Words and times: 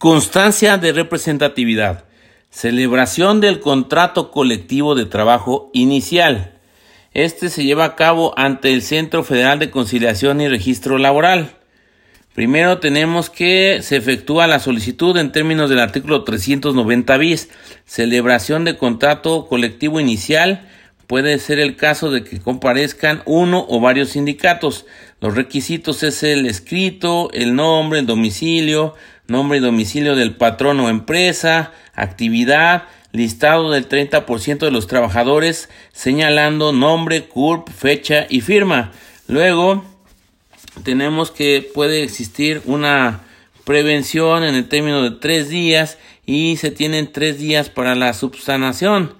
Constancia 0.00 0.78
de 0.78 0.92
representatividad. 0.94 2.04
Celebración 2.48 3.42
del 3.42 3.60
contrato 3.60 4.30
colectivo 4.30 4.94
de 4.94 5.04
trabajo 5.04 5.68
inicial. 5.74 6.58
Este 7.12 7.50
se 7.50 7.64
lleva 7.64 7.84
a 7.84 7.96
cabo 7.96 8.32
ante 8.38 8.72
el 8.72 8.80
Centro 8.80 9.24
Federal 9.24 9.58
de 9.58 9.70
Conciliación 9.70 10.40
y 10.40 10.48
Registro 10.48 10.96
Laboral. 10.96 11.50
Primero 12.34 12.78
tenemos 12.78 13.28
que 13.28 13.80
se 13.82 13.98
efectúa 13.98 14.46
la 14.46 14.58
solicitud 14.58 15.18
en 15.18 15.32
términos 15.32 15.68
del 15.68 15.80
artículo 15.80 16.24
390 16.24 17.18
bis, 17.18 17.50
celebración 17.84 18.64
de 18.64 18.78
contrato 18.78 19.48
colectivo 19.48 20.00
inicial. 20.00 20.66
Puede 21.08 21.38
ser 21.38 21.58
el 21.58 21.76
caso 21.76 22.10
de 22.10 22.24
que 22.24 22.40
comparezcan 22.40 23.20
uno 23.26 23.66
o 23.68 23.80
varios 23.80 24.10
sindicatos. 24.10 24.86
Los 25.20 25.34
requisitos 25.34 26.02
es 26.04 26.22
el 26.22 26.46
escrito, 26.46 27.30
el 27.34 27.54
nombre, 27.54 27.98
el 27.98 28.06
domicilio, 28.06 28.94
nombre 29.30 29.58
y 29.58 29.60
domicilio 29.60 30.16
del 30.16 30.34
patrón 30.34 30.80
o 30.80 30.88
empresa, 30.88 31.72
actividad, 31.94 32.84
listado 33.12 33.70
del 33.70 33.88
30% 33.88 34.58
de 34.58 34.70
los 34.70 34.86
trabajadores, 34.86 35.68
señalando 35.92 36.72
nombre, 36.72 37.24
CURP, 37.24 37.68
fecha 37.70 38.26
y 38.28 38.40
firma. 38.40 38.92
Luego, 39.28 39.84
tenemos 40.82 41.30
que 41.30 41.68
puede 41.74 42.02
existir 42.02 42.60
una 42.64 43.20
prevención 43.64 44.42
en 44.42 44.56
el 44.56 44.68
término 44.68 45.02
de 45.02 45.12
tres 45.12 45.48
días 45.48 45.96
y 46.26 46.56
se 46.56 46.72
tienen 46.72 47.12
tres 47.12 47.38
días 47.38 47.70
para 47.70 47.94
la 47.94 48.12
subsanación. 48.14 49.14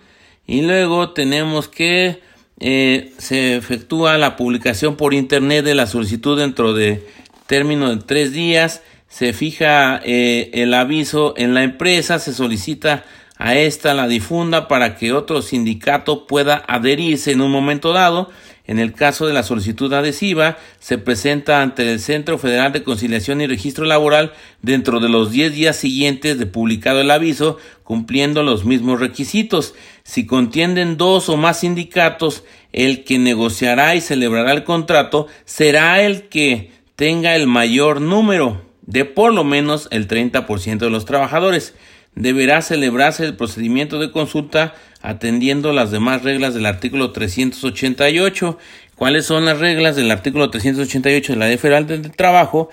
Y 0.46 0.62
luego 0.62 1.10
tenemos 1.10 1.68
que 1.68 2.20
eh, 2.58 3.12
se 3.18 3.56
efectúa 3.56 4.18
la 4.18 4.36
publicación 4.36 4.96
por 4.96 5.14
internet 5.14 5.64
de 5.64 5.74
la 5.74 5.86
solicitud 5.86 6.36
dentro 6.36 6.74
de 6.74 7.06
término 7.46 7.94
de 7.94 8.02
tres 8.02 8.32
días 8.32 8.82
se 9.10 9.32
fija 9.32 10.00
eh, 10.04 10.50
el 10.54 10.72
aviso 10.72 11.34
en 11.36 11.52
la 11.52 11.64
empresa, 11.64 12.20
se 12.20 12.32
solicita 12.32 13.04
a 13.36 13.56
esta 13.56 13.92
la 13.92 14.06
difunda 14.06 14.68
para 14.68 14.96
que 14.96 15.12
otro 15.12 15.42
sindicato 15.42 16.26
pueda 16.26 16.62
adherirse 16.68 17.32
en 17.32 17.40
un 17.40 17.50
momento 17.50 17.92
dado. 17.92 18.30
En 18.66 18.78
el 18.78 18.92
caso 18.92 19.26
de 19.26 19.34
la 19.34 19.42
solicitud 19.42 19.92
adhesiva, 19.92 20.58
se 20.78 20.96
presenta 20.96 21.60
ante 21.60 21.90
el 21.90 21.98
Centro 21.98 22.38
Federal 22.38 22.72
de 22.72 22.84
Conciliación 22.84 23.40
y 23.40 23.48
Registro 23.48 23.84
Laboral 23.84 24.32
dentro 24.62 25.00
de 25.00 25.08
los 25.08 25.32
10 25.32 25.54
días 25.54 25.76
siguientes 25.76 26.38
de 26.38 26.46
publicado 26.46 27.00
el 27.00 27.10
aviso, 27.10 27.58
cumpliendo 27.82 28.44
los 28.44 28.64
mismos 28.64 29.00
requisitos. 29.00 29.74
Si 30.04 30.24
contienden 30.24 30.96
dos 30.96 31.28
o 31.28 31.36
más 31.36 31.60
sindicatos, 31.60 32.44
el 32.72 33.02
que 33.02 33.18
negociará 33.18 33.96
y 33.96 34.00
celebrará 34.00 34.52
el 34.52 34.62
contrato 34.62 35.26
será 35.44 36.00
el 36.00 36.28
que 36.28 36.70
tenga 36.94 37.34
el 37.34 37.48
mayor 37.48 38.00
número 38.00 38.69
de 38.90 39.04
por 39.04 39.32
lo 39.32 39.44
menos 39.44 39.88
el 39.92 40.08
30% 40.08 40.78
de 40.78 40.90
los 40.90 41.04
trabajadores. 41.04 41.74
Deberá 42.16 42.60
celebrarse 42.60 43.24
el 43.24 43.36
procedimiento 43.36 44.00
de 44.00 44.10
consulta 44.10 44.74
atendiendo 45.00 45.72
las 45.72 45.92
demás 45.92 46.24
reglas 46.24 46.54
del 46.54 46.66
artículo 46.66 47.12
388. 47.12 48.58
¿Cuáles 48.96 49.26
son 49.26 49.44
las 49.44 49.60
reglas 49.60 49.94
del 49.94 50.10
artículo 50.10 50.50
388 50.50 51.32
de 51.32 51.38
la 51.38 51.46
Ley 51.46 51.56
Federal 51.56 51.86
del 51.86 52.10
Trabajo? 52.10 52.68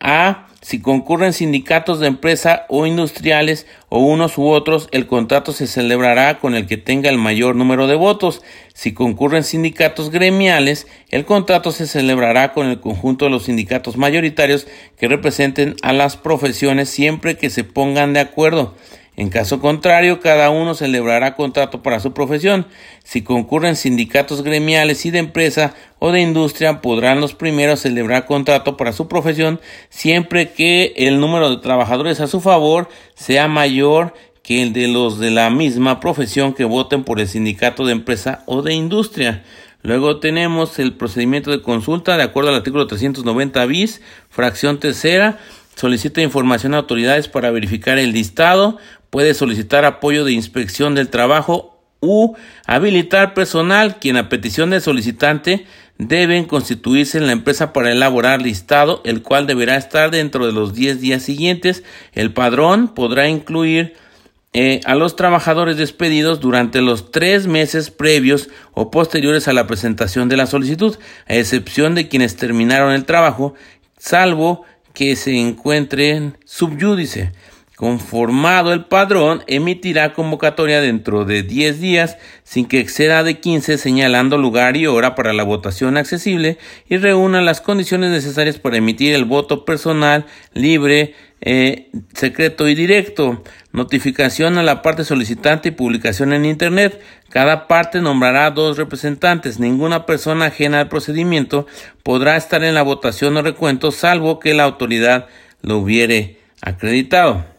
A. 0.00 0.46
Si 0.62 0.82
concurren 0.82 1.32
sindicatos 1.32 2.00
de 2.00 2.06
empresa 2.06 2.66
o 2.68 2.84
industriales 2.84 3.66
o 3.88 4.00
unos 4.00 4.36
u 4.36 4.48
otros, 4.48 4.88
el 4.92 5.06
contrato 5.06 5.52
se 5.52 5.66
celebrará 5.66 6.38
con 6.38 6.54
el 6.54 6.66
que 6.66 6.76
tenga 6.76 7.08
el 7.08 7.16
mayor 7.16 7.56
número 7.56 7.86
de 7.86 7.94
votos. 7.94 8.42
Si 8.74 8.92
concurren 8.92 9.42
sindicatos 9.42 10.10
gremiales, 10.10 10.86
el 11.10 11.24
contrato 11.24 11.72
se 11.72 11.86
celebrará 11.86 12.52
con 12.52 12.66
el 12.66 12.78
conjunto 12.78 13.24
de 13.24 13.30
los 13.30 13.44
sindicatos 13.44 13.96
mayoritarios 13.96 14.66
que 14.98 15.08
representen 15.08 15.76
a 15.82 15.94
las 15.94 16.18
profesiones 16.18 16.90
siempre 16.90 17.38
que 17.38 17.48
se 17.48 17.64
pongan 17.64 18.12
de 18.12 18.20
acuerdo. 18.20 18.74
En 19.20 19.28
caso 19.28 19.60
contrario, 19.60 20.20
cada 20.20 20.48
uno 20.48 20.74
celebrará 20.74 21.36
contrato 21.36 21.82
para 21.82 22.00
su 22.00 22.14
profesión. 22.14 22.66
Si 23.04 23.20
concurren 23.20 23.76
sindicatos 23.76 24.42
gremiales 24.42 25.04
y 25.04 25.10
de 25.10 25.18
empresa 25.18 25.74
o 25.98 26.10
de 26.10 26.22
industria, 26.22 26.80
podrán 26.80 27.20
los 27.20 27.34
primeros 27.34 27.80
celebrar 27.80 28.24
contrato 28.24 28.78
para 28.78 28.94
su 28.94 29.08
profesión 29.08 29.60
siempre 29.90 30.52
que 30.52 30.94
el 30.96 31.20
número 31.20 31.50
de 31.50 31.58
trabajadores 31.58 32.18
a 32.20 32.28
su 32.28 32.40
favor 32.40 32.88
sea 33.14 33.46
mayor 33.46 34.14
que 34.42 34.62
el 34.62 34.72
de 34.72 34.88
los 34.88 35.18
de 35.18 35.30
la 35.30 35.50
misma 35.50 36.00
profesión 36.00 36.54
que 36.54 36.64
voten 36.64 37.04
por 37.04 37.20
el 37.20 37.28
sindicato 37.28 37.84
de 37.84 37.92
empresa 37.92 38.42
o 38.46 38.62
de 38.62 38.72
industria. 38.72 39.44
Luego 39.82 40.18
tenemos 40.18 40.78
el 40.78 40.94
procedimiento 40.94 41.50
de 41.50 41.60
consulta 41.60 42.16
de 42.16 42.22
acuerdo 42.22 42.48
al 42.48 42.56
artículo 42.56 42.86
390 42.86 43.66
bis, 43.66 44.00
fracción 44.30 44.80
tercera 44.80 45.38
solicita 45.80 46.20
información 46.20 46.74
a 46.74 46.76
autoridades 46.76 47.26
para 47.26 47.50
verificar 47.50 47.96
el 47.96 48.12
listado, 48.12 48.76
puede 49.08 49.32
solicitar 49.32 49.86
apoyo 49.86 50.26
de 50.26 50.32
inspección 50.32 50.94
del 50.94 51.08
trabajo 51.08 51.80
u 52.00 52.34
habilitar 52.66 53.32
personal 53.32 53.98
quien 53.98 54.18
a 54.18 54.28
petición 54.28 54.68
del 54.68 54.82
solicitante 54.82 55.64
deben 55.96 56.44
constituirse 56.44 57.16
en 57.16 57.26
la 57.26 57.32
empresa 57.32 57.72
para 57.72 57.92
elaborar 57.92 58.42
listado, 58.42 59.00
el 59.06 59.22
cual 59.22 59.46
deberá 59.46 59.76
estar 59.76 60.10
dentro 60.10 60.44
de 60.44 60.52
los 60.52 60.74
10 60.74 61.00
días 61.00 61.22
siguientes. 61.22 61.82
El 62.12 62.34
padrón 62.34 62.88
podrá 62.88 63.28
incluir 63.28 63.94
eh, 64.52 64.82
a 64.84 64.94
los 64.94 65.16
trabajadores 65.16 65.78
despedidos 65.78 66.40
durante 66.40 66.82
los 66.82 67.10
tres 67.10 67.46
meses 67.46 67.90
previos 67.90 68.50
o 68.74 68.90
posteriores 68.90 69.48
a 69.48 69.54
la 69.54 69.66
presentación 69.66 70.28
de 70.28 70.36
la 70.36 70.46
solicitud, 70.46 70.98
a 71.26 71.36
excepción 71.36 71.94
de 71.94 72.08
quienes 72.08 72.36
terminaron 72.36 72.92
el 72.92 73.06
trabajo, 73.06 73.54
salvo 73.96 74.66
que 74.92 75.16
se 75.16 75.36
encuentren 75.36 76.36
subyúdice. 76.44 77.32
Conformado 77.80 78.74
el 78.74 78.84
padrón, 78.84 79.42
emitirá 79.46 80.12
convocatoria 80.12 80.82
dentro 80.82 81.24
de 81.24 81.42
10 81.42 81.80
días 81.80 82.18
sin 82.44 82.66
que 82.66 82.78
exceda 82.78 83.22
de 83.22 83.40
15 83.40 83.78
señalando 83.78 84.36
lugar 84.36 84.76
y 84.76 84.86
hora 84.86 85.14
para 85.14 85.32
la 85.32 85.44
votación 85.44 85.96
accesible 85.96 86.58
y 86.90 86.98
reúna 86.98 87.40
las 87.40 87.62
condiciones 87.62 88.10
necesarias 88.10 88.58
para 88.58 88.76
emitir 88.76 89.14
el 89.14 89.24
voto 89.24 89.64
personal, 89.64 90.26
libre, 90.52 91.14
eh, 91.40 91.88
secreto 92.12 92.68
y 92.68 92.74
directo. 92.74 93.42
Notificación 93.72 94.58
a 94.58 94.62
la 94.62 94.82
parte 94.82 95.02
solicitante 95.02 95.70
y 95.70 95.72
publicación 95.72 96.34
en 96.34 96.44
Internet. 96.44 97.00
Cada 97.30 97.66
parte 97.66 98.02
nombrará 98.02 98.50
dos 98.50 98.76
representantes. 98.76 99.58
Ninguna 99.58 100.04
persona 100.04 100.44
ajena 100.44 100.80
al 100.80 100.88
procedimiento 100.90 101.66
podrá 102.02 102.36
estar 102.36 102.62
en 102.62 102.74
la 102.74 102.82
votación 102.82 103.38
o 103.38 103.42
recuento 103.42 103.90
salvo 103.90 104.38
que 104.38 104.52
la 104.52 104.64
autoridad 104.64 105.28
lo 105.62 105.78
hubiere 105.78 106.40
acreditado. 106.60 107.49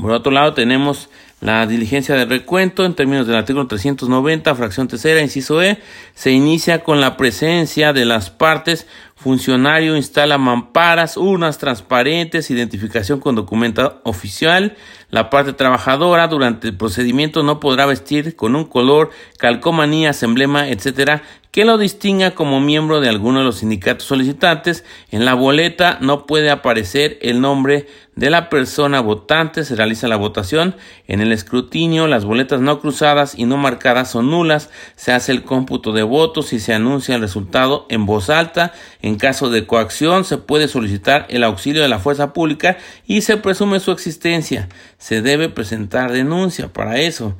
Por 0.00 0.12
otro 0.12 0.30
lado, 0.30 0.54
tenemos 0.54 1.08
la 1.40 1.66
diligencia 1.66 2.16
de 2.16 2.24
recuento 2.24 2.84
en 2.84 2.94
términos 2.94 3.26
del 3.26 3.36
artículo 3.36 3.66
390, 3.66 4.54
fracción 4.54 4.88
tercera, 4.88 5.20
inciso 5.20 5.62
E, 5.62 5.78
se 6.14 6.32
inicia 6.32 6.82
con 6.82 7.00
la 7.00 7.16
presencia 7.16 7.92
de 7.92 8.04
las 8.04 8.30
partes. 8.30 8.86
Funcionario 9.14 9.96
instala 9.96 10.38
mamparas, 10.38 11.16
urnas 11.16 11.58
transparentes, 11.58 12.50
identificación 12.50 13.18
con 13.18 13.34
documento 13.34 14.00
oficial. 14.04 14.76
La 15.10 15.30
parte 15.30 15.52
trabajadora 15.52 16.28
durante 16.28 16.68
el 16.68 16.76
procedimiento 16.76 17.42
no 17.42 17.58
podrá 17.58 17.86
vestir 17.86 18.36
con 18.36 18.54
un 18.54 18.64
color, 18.64 19.10
calcomanías, 19.38 20.22
emblema, 20.22 20.68
etcétera, 20.68 21.22
que 21.58 21.64
lo 21.64 21.76
distinga 21.76 22.36
como 22.36 22.60
miembro 22.60 23.00
de 23.00 23.08
alguno 23.08 23.40
de 23.40 23.44
los 23.44 23.56
sindicatos 23.56 24.06
solicitantes. 24.06 24.84
En 25.10 25.24
la 25.24 25.34
boleta 25.34 25.98
no 26.00 26.24
puede 26.24 26.50
aparecer 26.50 27.18
el 27.20 27.40
nombre 27.40 27.88
de 28.14 28.30
la 28.30 28.48
persona 28.48 29.00
votante. 29.00 29.64
Se 29.64 29.74
realiza 29.74 30.06
la 30.06 30.14
votación. 30.14 30.76
En 31.08 31.20
el 31.20 31.32
escrutinio, 31.32 32.06
las 32.06 32.24
boletas 32.24 32.60
no 32.60 32.78
cruzadas 32.78 33.36
y 33.36 33.44
no 33.44 33.56
marcadas 33.56 34.08
son 34.08 34.30
nulas. 34.30 34.70
Se 34.94 35.10
hace 35.10 35.32
el 35.32 35.42
cómputo 35.42 35.90
de 35.90 36.04
votos 36.04 36.52
y 36.52 36.60
se 36.60 36.74
anuncia 36.74 37.16
el 37.16 37.22
resultado 37.22 37.86
en 37.88 38.06
voz 38.06 38.30
alta. 38.30 38.72
En 39.02 39.16
caso 39.16 39.50
de 39.50 39.66
coacción, 39.66 40.24
se 40.24 40.38
puede 40.38 40.68
solicitar 40.68 41.26
el 41.28 41.42
auxilio 41.42 41.82
de 41.82 41.88
la 41.88 41.98
fuerza 41.98 42.32
pública 42.32 42.78
y 43.04 43.22
se 43.22 43.36
presume 43.36 43.80
su 43.80 43.90
existencia. 43.90 44.68
Se 44.98 45.22
debe 45.22 45.48
presentar 45.48 46.12
denuncia 46.12 46.72
para 46.72 47.00
eso. 47.00 47.34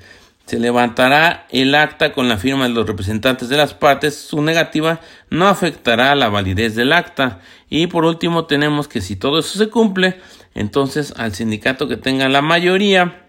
Se 0.48 0.58
levantará 0.58 1.46
el 1.50 1.74
acta 1.74 2.14
con 2.14 2.26
la 2.26 2.38
firma 2.38 2.66
de 2.66 2.70
los 2.72 2.86
representantes 2.86 3.50
de 3.50 3.58
las 3.58 3.74
partes. 3.74 4.16
Su 4.16 4.40
negativa 4.40 4.98
no 5.28 5.46
afectará 5.46 6.14
la 6.14 6.30
validez 6.30 6.74
del 6.74 6.94
acta. 6.94 7.40
Y 7.68 7.88
por 7.88 8.06
último 8.06 8.46
tenemos 8.46 8.88
que 8.88 9.02
si 9.02 9.14
todo 9.14 9.40
eso 9.40 9.58
se 9.58 9.68
cumple, 9.68 10.18
entonces 10.54 11.12
al 11.18 11.34
sindicato 11.34 11.86
que 11.86 11.98
tenga 11.98 12.30
la 12.30 12.40
mayoría, 12.40 13.26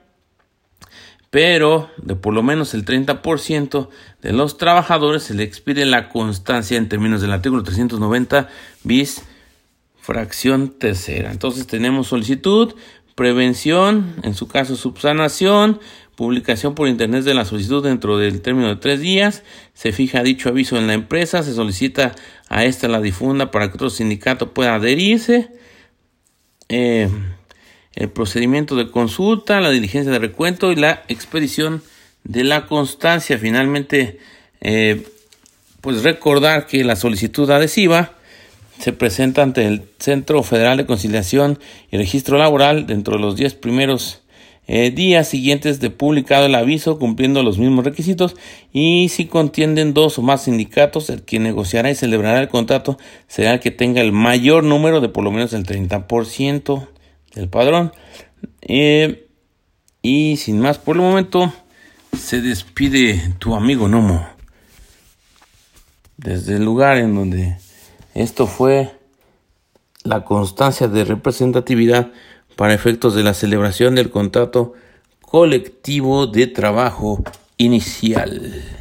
pero 1.29 1.91
de 1.97 2.15
por 2.15 2.33
lo 2.33 2.41
menos 2.41 2.73
el 2.73 2.85
30% 2.85 3.89
de 4.21 4.31
los 4.31 4.57
trabajadores 4.57 5.23
se 5.23 5.33
le 5.33 5.43
expide 5.43 5.83
la 5.83 6.07
constancia 6.07 6.77
en 6.77 6.87
términos 6.87 7.19
del 7.19 7.33
artículo 7.33 7.63
390 7.63 8.47
bis 8.85 9.23
fracción 9.97 10.69
tercera. 10.69 11.33
Entonces 11.33 11.67
tenemos 11.67 12.07
solicitud, 12.07 12.75
prevención, 13.15 14.15
en 14.23 14.33
su 14.33 14.47
caso 14.47 14.77
subsanación, 14.77 15.81
publicación 16.19 16.75
por 16.75 16.89
internet 16.89 17.23
de 17.23 17.33
la 17.33 17.45
solicitud 17.45 17.81
dentro 17.81 18.17
del 18.17 18.41
término 18.41 18.67
de 18.67 18.75
tres 18.75 18.99
días, 18.99 19.41
se 19.73 19.93
fija 19.93 20.21
dicho 20.21 20.49
aviso 20.49 20.77
en 20.77 20.85
la 20.85 20.93
empresa, 20.93 21.43
se 21.43 21.53
solicita 21.53 22.13
a 22.49 22.65
esta 22.65 22.89
la 22.89 22.99
difunda 22.99 23.51
para 23.51 23.69
que 23.69 23.75
otro 23.75 23.89
sindicato 23.89 24.53
pueda 24.53 24.75
adherirse. 24.75 25.47
Eh, 26.67 27.07
el 27.95 28.09
procedimiento 28.09 28.75
de 28.75 28.91
consulta, 28.91 29.61
la 29.61 29.69
diligencia 29.69 30.11
de 30.11 30.19
recuento 30.19 30.73
y 30.73 30.75
la 30.75 31.03
expedición 31.07 31.81
de 32.25 32.43
la 32.43 32.65
constancia. 32.65 33.37
Finalmente, 33.37 34.19
eh, 34.59 35.07
pues 35.79 36.03
recordar 36.03 36.67
que 36.67 36.83
la 36.83 36.97
solicitud 36.97 37.49
adhesiva 37.49 38.11
se 38.77 38.91
presenta 38.91 39.41
ante 39.41 39.65
el 39.65 39.83
Centro 39.99 40.43
Federal 40.43 40.75
de 40.75 40.85
Conciliación 40.85 41.59
y 41.91 41.95
Registro 41.95 42.37
Laboral 42.37 42.87
dentro 42.87 43.13
de 43.15 43.21
los 43.21 43.37
10 43.37 43.53
primeros 43.53 44.21
eh, 44.71 44.91
días 44.91 45.27
siguientes 45.27 45.79
de 45.79 45.89
publicado 45.89 46.45
el 46.45 46.53
aviso 46.53 46.99
cumpliendo 46.99 47.41
los 47.41 47.57
mismos 47.57 47.83
requisitos 47.83 48.35
y 48.71 49.09
si 49.09 49.25
contienden 49.25 49.95
dos 49.95 50.19
o 50.19 50.21
más 50.21 50.43
sindicatos 50.43 51.09
el 51.09 51.23
que 51.23 51.39
negociará 51.39 51.89
y 51.89 51.95
celebrará 51.95 52.39
el 52.39 52.49
contrato 52.49 52.99
será 53.27 53.53
el 53.53 53.61
que 53.61 53.71
tenga 53.71 54.01
el 54.01 54.11
mayor 54.11 54.63
número 54.63 55.01
de 55.01 55.09
por 55.09 55.23
lo 55.23 55.31
menos 55.31 55.53
el 55.53 55.65
30% 55.65 56.87
del 57.33 57.49
padrón. 57.49 57.93
Eh, 58.61 59.27
y 60.03 60.37
sin 60.37 60.59
más 60.59 60.77
por 60.77 60.97
el 60.97 61.01
momento 61.01 61.51
se 62.15 62.39
despide 62.39 63.33
tu 63.39 63.55
amigo 63.55 63.87
Nomo. 63.87 64.23
Desde 66.15 66.57
el 66.57 66.63
lugar 66.63 66.97
en 66.97 67.15
donde 67.15 67.57
esto 68.13 68.45
fue 68.45 68.91
la 70.03 70.25
constancia 70.25 70.87
de 70.87 71.05
representatividad 71.05 72.11
para 72.59 72.73
efectos 72.73 73.15
de 73.15 73.23
la 73.23 73.33
celebración 73.33 73.95
del 73.95 74.09
contrato 74.09 74.73
colectivo 75.21 76.27
de 76.27 76.45
trabajo 76.45 77.23
inicial. 77.55 78.78